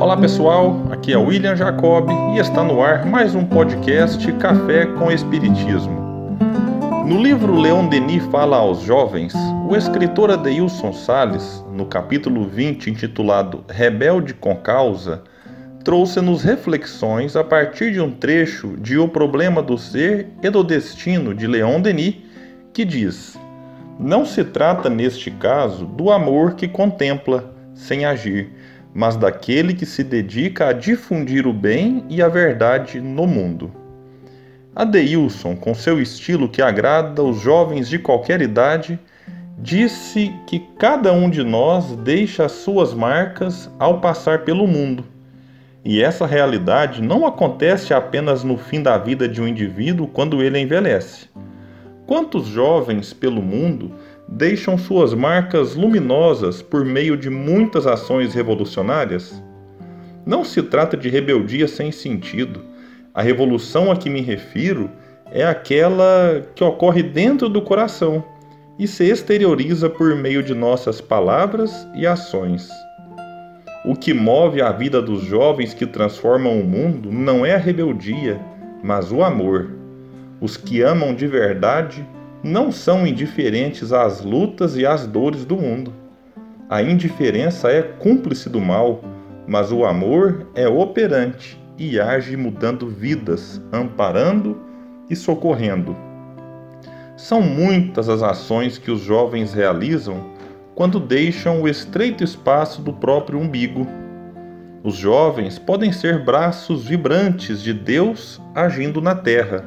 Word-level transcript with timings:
Olá 0.00 0.16
pessoal, 0.16 0.80
aqui 0.92 1.12
é 1.12 1.16
William 1.16 1.56
Jacob 1.56 2.08
e 2.32 2.38
está 2.38 2.62
no 2.62 2.80
ar 2.80 3.04
mais 3.04 3.34
um 3.34 3.44
podcast 3.44 4.30
Café 4.34 4.86
com 4.86 5.10
Espiritismo. 5.10 6.38
No 7.04 7.20
livro 7.20 7.56
Leon 7.56 7.88
Denis 7.88 8.24
Fala 8.26 8.58
aos 8.58 8.82
Jovens, 8.82 9.34
o 9.68 9.74
escritor 9.74 10.30
Adeilson 10.30 10.92
Sales, 10.92 11.64
no 11.72 11.84
capítulo 11.84 12.46
20 12.46 12.90
intitulado 12.90 13.64
Rebelde 13.68 14.34
com 14.34 14.54
Causa, 14.54 15.24
trouxe-nos 15.82 16.44
reflexões 16.44 17.34
a 17.34 17.42
partir 17.42 17.92
de 17.92 18.00
um 18.00 18.12
trecho 18.12 18.76
de 18.76 18.96
O 18.96 19.08
Problema 19.08 19.60
do 19.60 19.76
Ser 19.76 20.28
e 20.40 20.48
do 20.48 20.62
Destino 20.62 21.34
de 21.34 21.48
Leon 21.48 21.80
Denis, 21.80 22.18
que 22.72 22.84
diz: 22.84 23.36
Não 23.98 24.24
se 24.24 24.44
trata 24.44 24.88
neste 24.88 25.28
caso 25.28 25.84
do 25.84 26.12
amor 26.12 26.54
que 26.54 26.68
contempla 26.68 27.52
sem 27.74 28.04
agir 28.04 28.52
mas 28.94 29.16
daquele 29.16 29.74
que 29.74 29.86
se 29.86 30.02
dedica 30.02 30.68
a 30.68 30.72
difundir 30.72 31.46
o 31.46 31.52
bem 31.52 32.04
e 32.08 32.22
a 32.22 32.28
verdade 32.28 33.00
no 33.00 33.26
mundo. 33.26 33.70
Adeilson, 34.74 35.56
com 35.56 35.74
seu 35.74 36.00
estilo 36.00 36.48
que 36.48 36.62
agrada 36.62 37.22
os 37.22 37.40
jovens 37.40 37.88
de 37.88 37.98
qualquer 37.98 38.40
idade, 38.40 38.98
disse 39.58 40.32
que 40.46 40.60
cada 40.78 41.12
um 41.12 41.28
de 41.28 41.42
nós 41.42 41.96
deixa 41.96 42.44
as 42.44 42.52
suas 42.52 42.94
marcas 42.94 43.70
ao 43.78 44.00
passar 44.00 44.44
pelo 44.44 44.66
mundo. 44.66 45.04
E 45.84 46.02
essa 46.02 46.26
realidade 46.26 47.02
não 47.02 47.26
acontece 47.26 47.92
apenas 47.92 48.44
no 48.44 48.56
fim 48.56 48.82
da 48.82 48.96
vida 48.98 49.28
de 49.28 49.40
um 49.40 49.48
indivíduo 49.48 50.06
quando 50.06 50.42
ele 50.42 50.58
envelhece. 50.58 51.28
Quantos 52.06 52.46
jovens 52.46 53.12
pelo 53.12 53.42
mundo 53.42 53.92
deixam 54.28 54.76
suas 54.76 55.14
marcas 55.14 55.74
luminosas 55.74 56.60
por 56.60 56.84
meio 56.84 57.16
de 57.16 57.30
muitas 57.30 57.86
ações 57.86 58.34
revolucionárias? 58.34 59.42
Não 60.26 60.44
se 60.44 60.62
trata 60.62 60.96
de 60.96 61.08
rebeldia 61.08 61.66
sem 61.66 61.90
sentido. 61.90 62.60
A 63.14 63.22
revolução 63.22 63.90
a 63.90 63.96
que 63.96 64.10
me 64.10 64.20
refiro 64.20 64.90
é 65.30 65.44
aquela 65.44 66.46
que 66.54 66.62
ocorre 66.62 67.02
dentro 67.02 67.48
do 67.48 67.62
coração 67.62 68.22
e 68.78 68.86
se 68.86 69.04
exterioriza 69.04 69.88
por 69.88 70.14
meio 70.14 70.42
de 70.42 70.54
nossas 70.54 71.00
palavras 71.00 71.88
e 71.94 72.06
ações. 72.06 72.68
O 73.84 73.96
que 73.96 74.12
move 74.12 74.60
a 74.60 74.70
vida 74.70 75.00
dos 75.00 75.22
jovens 75.22 75.72
que 75.72 75.86
transformam 75.86 76.60
o 76.60 76.64
mundo 76.64 77.10
não 77.10 77.44
é 77.44 77.54
a 77.54 77.58
rebeldia, 77.58 78.38
mas 78.82 79.10
o 79.10 79.22
amor. 79.22 79.70
Os 80.40 80.56
que 80.56 80.82
amam 80.82 81.14
de 81.14 81.26
verdade 81.26 82.06
não 82.42 82.70
são 82.70 83.06
indiferentes 83.06 83.92
às 83.92 84.22
lutas 84.22 84.76
e 84.76 84.86
às 84.86 85.06
dores 85.06 85.44
do 85.44 85.56
mundo. 85.56 85.92
A 86.68 86.82
indiferença 86.82 87.70
é 87.70 87.82
cúmplice 87.82 88.48
do 88.48 88.60
mal, 88.60 89.02
mas 89.46 89.72
o 89.72 89.84
amor 89.84 90.46
é 90.54 90.68
operante 90.68 91.60
e 91.76 91.98
age 91.98 92.36
mudando 92.36 92.86
vidas, 92.88 93.60
amparando 93.72 94.60
e 95.08 95.16
socorrendo. 95.16 95.96
São 97.16 97.40
muitas 97.40 98.08
as 98.08 98.22
ações 98.22 98.78
que 98.78 98.90
os 98.90 99.00
jovens 99.00 99.52
realizam 99.52 100.24
quando 100.74 101.00
deixam 101.00 101.62
o 101.62 101.68
estreito 101.68 102.22
espaço 102.22 102.80
do 102.82 102.92
próprio 102.92 103.38
umbigo. 103.38 103.86
Os 104.84 104.94
jovens 104.94 105.58
podem 105.58 105.90
ser 105.90 106.24
braços 106.24 106.84
vibrantes 106.86 107.60
de 107.60 107.72
Deus 107.72 108.40
agindo 108.54 109.00
na 109.00 109.16
terra 109.16 109.64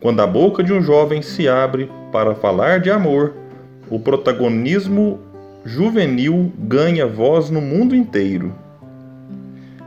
quando 0.00 0.20
a 0.20 0.26
boca 0.26 0.64
de 0.64 0.72
um 0.72 0.80
jovem 0.80 1.20
se 1.20 1.46
abre 1.46 1.90
para 2.10 2.34
falar 2.34 2.80
de 2.80 2.90
amor, 2.90 3.34
o 3.90 4.00
protagonismo 4.00 5.20
juvenil 5.64 6.50
ganha 6.58 7.06
voz 7.06 7.50
no 7.50 7.60
mundo 7.60 7.94
inteiro. 7.94 8.54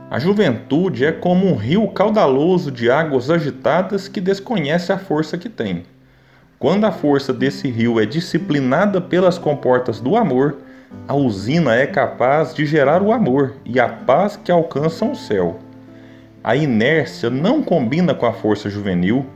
A 0.08 0.20
juventude 0.20 1.04
é 1.04 1.10
como 1.10 1.48
um 1.48 1.56
rio 1.56 1.88
caudaloso 1.88 2.70
de 2.70 2.88
águas 2.88 3.28
agitadas 3.28 4.06
que 4.06 4.20
desconhece 4.20 4.92
a 4.92 4.98
força 4.98 5.36
que 5.36 5.48
tem. 5.48 5.82
Quando 6.60 6.84
a 6.84 6.92
força 6.92 7.32
desse 7.32 7.68
rio 7.68 7.98
é 7.98 8.06
disciplinada 8.06 9.00
pelas 9.00 9.36
comportas 9.36 9.98
do 9.98 10.16
amor, 10.16 10.58
a 11.08 11.14
usina 11.14 11.74
é 11.74 11.86
capaz 11.86 12.54
de 12.54 12.64
gerar 12.64 13.02
o 13.02 13.12
amor 13.12 13.54
e 13.64 13.80
a 13.80 13.88
paz 13.88 14.36
que 14.36 14.52
alcançam 14.52 15.10
o 15.10 15.16
céu. 15.16 15.58
A 16.44 16.54
inércia 16.54 17.28
não 17.28 17.62
combina 17.62 18.14
com 18.14 18.26
a 18.26 18.32
força 18.32 18.70
juvenil, 18.70 19.26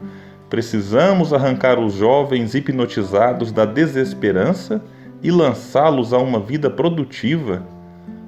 Precisamos 0.49 1.35
arrancar 1.35 1.79
os 1.79 1.95
jovens 1.95 2.55
hipnotizados 2.55 3.53
da 3.53 3.67
desesperança 3.67 4.83
e 5.23 5.31
lançá-los 5.31 6.13
a 6.13 6.19
uma 6.19 6.41
vida 6.41 6.71
produtiva. 6.71 7.63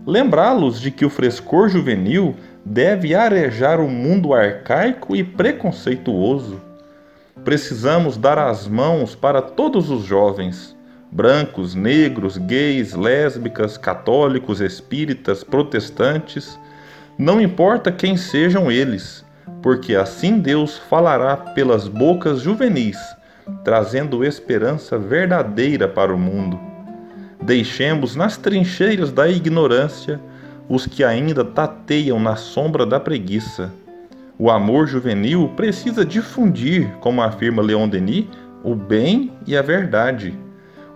Lembrá-los 0.07 0.81
de 0.81 0.91
que 0.91 1.05
o 1.05 1.11
frescor 1.11 1.71
juvenil 1.71 2.35
deve 2.65 3.15
arejar 3.15 3.81
o 3.81 3.85
um 3.85 3.89
mundo 3.89 4.35
arcaico 4.35 5.17
e 5.17 5.25
preconceituoso. 5.25 6.61
Precisamos 7.43 8.19
dar 8.19 8.39
as 8.39 8.69
mãos 8.69 9.15
para 9.15 9.41
todos 9.41 9.89
os 9.89 10.05
jovens, 10.05 10.77
brancos, 11.11 11.75
negros, 11.75 12.37
gays, 12.37 12.93
lésbicas, 12.93 13.79
católicos, 13.79 14.61
espíritas, 14.61 15.43
protestantes, 15.43 16.59
não 17.17 17.41
importa 17.41 17.91
quem 17.91 18.17
sejam 18.17 18.71
eles 18.71 19.25
porque 19.63 19.95
assim 19.95 20.39
Deus 20.39 20.79
falará 20.79 21.37
pelas 21.37 21.89
bocas 21.89 22.41
juvenis, 22.41 22.97
trazendo 23.65 24.25
esperança 24.25 24.99
verdadeira 24.99 25.87
para 25.89 26.15
o 26.15 26.19
mundo. 26.19 26.59
Deixemos 27.43 28.15
nas 28.15 28.37
trincheiras 28.37 29.11
da 29.11 29.29
ignorância 29.29 30.21
os 30.69 30.87
que 30.87 31.03
ainda 31.03 31.45
tateiam 31.45 32.21
na 32.21 32.37
sombra 32.37 32.87
da 32.87 33.01
preguiça. 33.01 33.73
O 34.39 34.51
amor 34.51 34.87
juvenil 34.87 35.53
precisa 35.57 36.05
difundir, 36.05 36.89
como 37.01 37.21
afirma 37.21 37.61
Leon 37.61 37.89
Denis, 37.89 38.27
o 38.63 38.75
bem 38.75 39.33
e 39.47 39.57
a 39.57 39.63
verdade. 39.63 40.35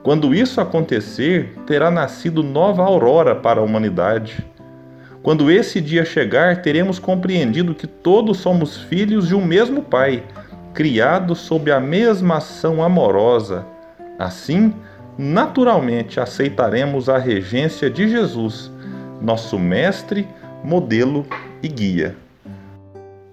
Quando 0.02 0.34
isso 0.34 0.60
acontecer, 0.60 1.54
terá 1.66 1.90
nascido 1.90 2.42
nova 2.42 2.82
aurora 2.82 3.34
para 3.34 3.60
a 3.60 3.62
humanidade. 3.64 4.44
Quando 5.24 5.50
esse 5.50 5.80
dia 5.80 6.04
chegar, 6.04 6.60
teremos 6.60 6.98
compreendido 6.98 7.74
que 7.74 7.86
todos 7.86 8.36
somos 8.36 8.76
filhos 8.76 9.26
de 9.26 9.34
um 9.34 9.42
mesmo 9.42 9.80
Pai, 9.80 10.22
criados 10.74 11.38
sob 11.38 11.72
a 11.72 11.80
mesma 11.80 12.36
ação 12.36 12.82
amorosa. 12.84 13.64
Assim, 14.18 14.74
naturalmente 15.16 16.20
aceitaremos 16.20 17.08
a 17.08 17.16
regência 17.16 17.88
de 17.88 18.06
Jesus, 18.06 18.70
nosso 19.18 19.58
mestre, 19.58 20.28
modelo 20.62 21.24
e 21.62 21.68
guia. 21.68 22.14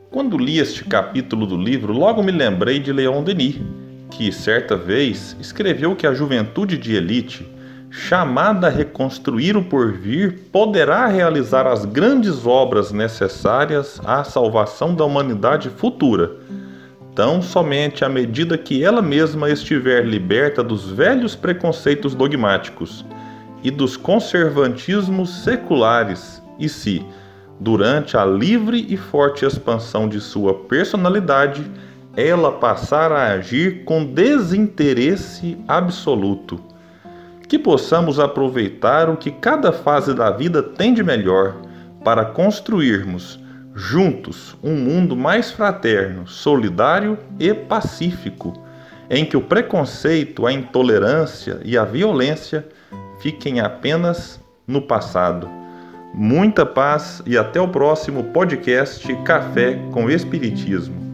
Quando 0.09 0.38
li 0.38 0.59
este 0.59 0.85
capítulo 0.85 1.46
do 1.46 1.57
livro, 1.57 1.91
logo 1.91 2.24
me 2.24 2.31
lembrei 2.31 2.80
de 2.80 2.94
Leon 2.94 3.22
Denis, 3.22 3.59
que 4.09 4.31
certa 4.31 4.78
vez 4.78 5.35
escreveu 5.41 5.94
que 5.94 6.07
a 6.07 6.13
juventude 6.13 6.78
de 6.78 6.96
elite 6.96 7.46
chamada 7.91 8.68
a 8.68 8.69
reconstruir 8.69 9.57
o 9.57 9.66
porvir, 9.66 10.40
poderá 10.50 11.07
realizar 11.07 11.68
as 11.68 11.84
grandes 11.84 12.47
obras 12.47 12.94
necessárias 12.94 14.00
à 14.06 14.24
salvação 14.24 14.96
da 14.96 15.03
humanidade 15.03 15.69
futura, 15.69 16.31
tão 17.13 17.41
somente 17.41 18.06
à 18.06 18.09
medida 18.09 18.57
que 18.57 18.81
ela 18.81 19.01
mesma 19.01 19.50
estiver 19.50 20.06
liberta 20.06 20.63
dos 20.63 20.90
velhos 20.90 21.35
preconceitos 21.35 22.16
dogmáticos 22.16 23.06
e 23.62 23.69
dos 23.69 23.97
conservantismos 23.97 25.44
seculares, 25.44 26.42
e 26.57 26.69
se, 26.69 27.06
durante 27.60 28.15
a 28.15 28.24
livre 28.24 28.86
e 28.88 28.95
forte 28.95 29.44
expansão 29.44 30.07
de 30.07 30.21
sua 30.21 30.54
personalidade, 30.54 31.69
ela 32.15 32.54
passar 32.54 33.12
a 33.12 33.33
agir 33.33 33.83
com 33.83 34.06
desinteresse 34.06 35.57
absoluto 35.68 36.70
que 37.51 37.59
possamos 37.59 38.18
aproveitar 38.18 39.09
o 39.09 39.18
que 39.18 39.30
cada 39.30 39.74
fase 39.74 40.13
da 40.13 40.31
vida 40.31 40.63
tem 40.63 40.94
de 40.94 41.03
melhor 41.03 41.57
para 42.01 42.24
construirmos 42.24 43.38
juntos 43.75 44.56
um 44.63 44.74
mundo 44.74 45.18
mais 45.18 45.51
fraterno, 45.51 46.25
solidário 46.25 47.18
e 47.38 47.53
pacífico, 47.53 48.53
em 49.09 49.25
que 49.25 49.36
o 49.36 49.42
preconceito, 49.42 50.48
a 50.48 50.53
intolerância 50.53 51.59
e 51.65 51.77
a 51.77 51.83
violência 51.83 52.65
fiquem 53.19 53.59
apenas 53.59 54.39
no 54.65 54.83
passado. 54.83 55.50
Muita 56.13 56.65
paz 56.65 57.21
e 57.25 57.38
até 57.38 57.59
o 57.59 57.68
próximo 57.68 58.24
podcast 58.31 59.13
Café 59.25 59.77
com 59.92 60.09
Espiritismo. 60.09 61.11